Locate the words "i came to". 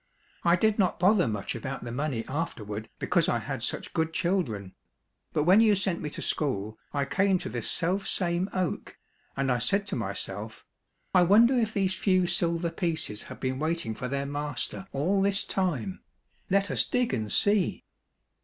6.91-7.49